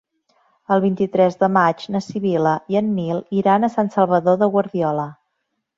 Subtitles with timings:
[0.75, 5.11] El vint-i-tres de maig na Sibil·la i en Nil iran a Sant Salvador de Guardiola.